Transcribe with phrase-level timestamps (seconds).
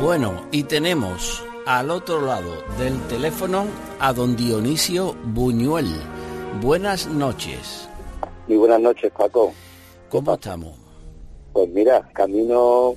[0.00, 3.66] Bueno, y tenemos al otro lado del teléfono
[3.98, 5.86] a don Dionisio Buñuel.
[6.62, 7.88] Buenas noches.
[8.46, 9.52] Muy buenas noches, Paco.
[10.08, 10.76] ¿Cómo estamos?
[11.52, 12.94] Pues mira, camino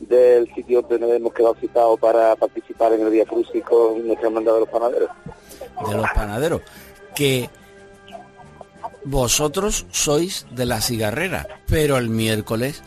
[0.00, 4.54] del sitio donde hemos quedado citados para participar en el Día Crucis con nuestra hermandad
[4.54, 5.10] de los panaderos.
[5.88, 6.62] De los panaderos.
[7.14, 7.48] Que
[9.04, 12.82] vosotros sois de la cigarrera, pero el miércoles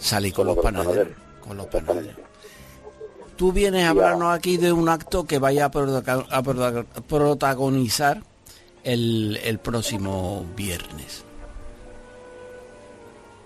[0.00, 1.14] salí con los panaderos.
[1.40, 2.16] Con los panaderos.
[3.36, 5.70] Tú vienes a hablarnos aquí de un acto que vaya a,
[7.08, 8.22] protagonizar
[8.84, 11.24] el, próximo viernes.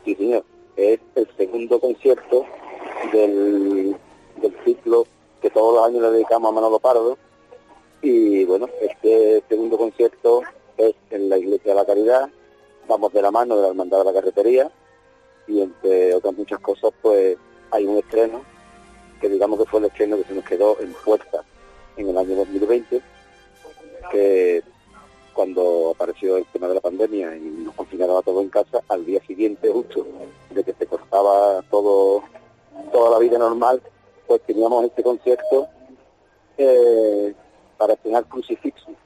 [0.05, 0.45] Sí, señor.
[0.77, 2.45] Es el segundo concierto
[3.13, 3.97] del,
[4.65, 5.07] ciclo
[5.41, 7.17] que todos los años le dedicamos a Manolo Pardo.
[8.03, 10.43] Y bueno, este segundo concierto
[10.77, 12.29] es en la Iglesia de la Caridad.
[12.89, 14.71] Vamos de la mano de la Hermandad de la Carretería.
[15.49, 17.37] Y entre otras muchas cosas, pues
[17.71, 18.43] hay un estreno
[19.21, 21.45] que digamos que fue el estreno que se nos quedó en puerta
[21.97, 23.01] en el año 2020,
[24.11, 24.63] que
[25.33, 29.05] cuando apareció el tema de la pandemia y nos confinaron a todo en casa, al
[29.05, 30.07] día siguiente justo
[30.51, 32.23] de que se cortaba todo
[32.93, 33.83] toda la vida normal,
[34.27, 35.69] pues teníamos este concierto
[36.59, 37.35] eh,
[37.77, 38.97] para estrenar Crucifixus,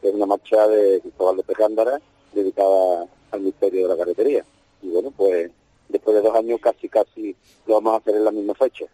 [0.00, 2.00] que es una marcha de Cristóbal López Gándara
[2.32, 4.44] dedicada al misterio de la carretería.
[4.82, 5.50] Y bueno, pues
[5.88, 8.86] después de dos años casi casi lo vamos a hacer en la misma fecha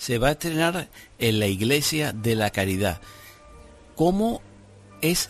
[0.00, 0.88] se va a estrenar
[1.18, 3.02] en la Iglesia de la Caridad.
[3.96, 4.40] ¿Cómo
[5.02, 5.28] es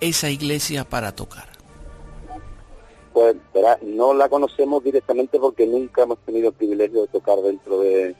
[0.00, 1.44] esa iglesia para tocar?
[3.12, 3.36] Pues
[3.82, 8.16] no la conocemos directamente porque nunca hemos tenido el privilegio de tocar dentro de,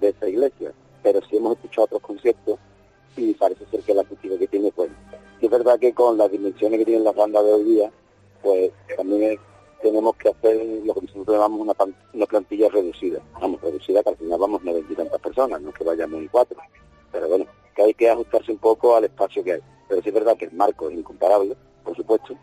[0.00, 2.60] esa iglesia, pero sí hemos escuchado otros conciertos
[5.82, 7.90] que con las dimensiones que tienen las bandas de hoy día,
[8.40, 9.40] pues también es
[9.82, 11.74] tenemos que hacer lo que nosotros llamamos una,
[12.14, 13.20] una plantilla reducida.
[13.40, 16.56] Vamos, reducida que al final vamos a y tantas personas, no que vayamos en cuatro.
[17.10, 19.60] Pero bueno, que hay que ajustarse un poco al espacio que hay.
[19.88, 22.36] Pero sí es verdad que el marco es incomparable, por supuesto,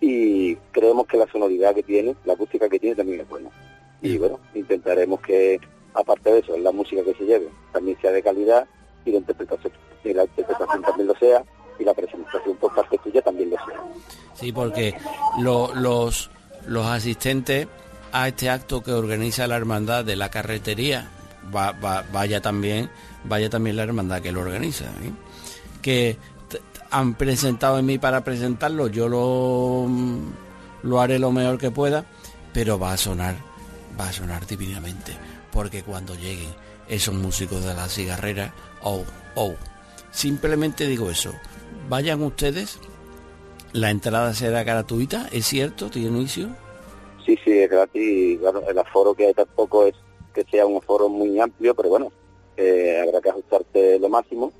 [0.00, 3.50] y creemos que la sonoridad que tiene, la acústica que tiene también es buena.
[4.00, 5.60] Y bueno, intentaremos que,
[5.92, 8.66] aparte de eso, la música que se lleve también sea de calidad
[9.04, 11.44] y la interpretación, y la interpretación también lo sea
[11.82, 13.80] y la presentación por parte tuya también lo sea.
[14.34, 14.94] Sí, porque
[15.38, 16.30] los
[16.66, 17.66] los asistentes
[18.12, 21.10] a este acto que organiza la hermandad de la carretería,
[21.50, 22.90] vaya también,
[23.24, 25.12] vaya también la hermandad que lo organiza, ¿eh?
[25.80, 26.18] que
[26.90, 29.88] han presentado en mí para presentarlo, yo lo,
[30.82, 32.04] lo haré lo mejor que pueda,
[32.52, 33.34] pero va a sonar,
[33.98, 35.16] va a sonar divinamente,
[35.50, 36.54] porque cuando lleguen
[36.88, 39.04] esos músicos de la cigarrera, oh,
[39.34, 39.54] oh,
[40.10, 41.32] simplemente digo eso,
[41.88, 42.78] vayan ustedes
[43.72, 45.28] ¿La entrada será gratuita?
[45.32, 46.50] ¿Es cierto, inicio?
[47.24, 48.38] Sí, sí, es gratis.
[48.38, 49.94] Claro, el aforo que hay tampoco es
[50.34, 52.12] que sea un aforo muy amplio, pero bueno,
[52.58, 54.52] eh, habrá que ajustarte lo máximo.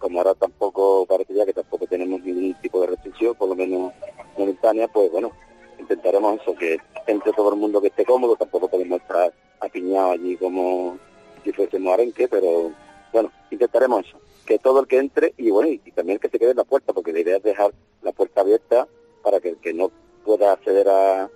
[0.00, 3.92] Como ahora tampoco parece ya que tampoco tenemos ningún tipo de restricción, por lo menos
[4.36, 5.30] momentánea, pues bueno,
[5.78, 10.36] intentaremos eso, que entre todo el mundo que esté cómodo, tampoco podemos estar apiñados allí
[10.36, 10.98] como
[11.44, 12.72] si fuésemos arenque, pero
[13.50, 16.56] intentaremos eso que todo el que entre y bueno, y, también que se quede en
[16.56, 17.70] la puerta, porque la idea es dejar
[18.02, 18.88] la puerta abierta
[19.22, 19.92] para que el que no
[20.24, 21.28] pueda acceder a,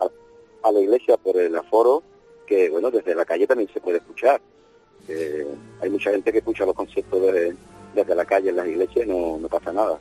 [0.72, 2.02] la iglesia por el aforo,
[2.46, 4.40] que bueno, desde la calle también se puede escuchar.
[5.82, 7.20] hay mucha gente que escucha los conciertos
[7.94, 9.98] desde la calle en las iglesias y no, no pasa nada.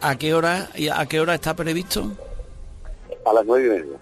[0.00, 2.12] ¿A qué hora a qué hora está previsto?
[3.26, 3.98] A las nueve y media.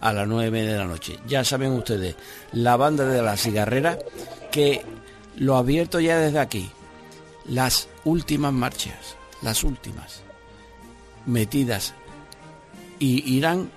[0.00, 1.18] A las nueve y media de la noche.
[1.26, 2.14] Ya saben ustedes,
[2.52, 3.98] la banda de la cigarrera
[4.52, 4.82] que
[5.36, 6.70] lo abierto ya desde aquí
[7.44, 10.22] las últimas marchas, las últimas,
[11.26, 11.94] metidas
[12.98, 13.70] y irán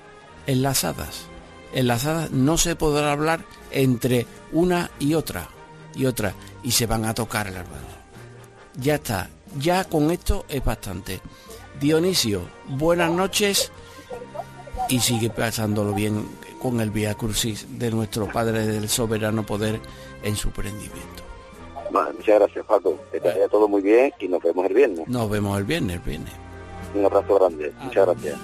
[0.47, 1.25] enlazadas.
[1.73, 5.49] Enlazadas no se podrá hablar entre una y otra
[5.95, 6.33] y otra
[6.63, 7.99] y se van a tocar el hermano.
[8.75, 11.21] Ya está, ya con esto es bastante.
[11.79, 13.71] Dionisio, buenas noches
[14.89, 16.27] y sigue pasándolo bien
[16.59, 19.79] con el Vía Crucis de nuestro Padre del Soberano Poder
[20.23, 21.18] en su prendimiento
[21.91, 22.99] muchas gracias, Paco.
[23.11, 25.07] Que te vaya todo muy bien y nos vemos el viernes.
[25.07, 26.33] Nos vemos el viernes, el viernes.
[26.93, 27.71] Un abrazo grande.
[27.79, 28.39] Muchas gracias.